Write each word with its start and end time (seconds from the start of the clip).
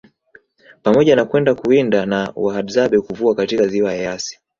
Pamoja 0.83 1.15
na 1.15 1.25
kwenda 1.25 1.55
kuwinda 1.55 2.05
na 2.05 2.31
wahadzabe 2.35 3.01
Kuvua 3.01 3.35
katika 3.35 3.67
Ziwa 3.67 3.93
Eyasi 3.95 4.39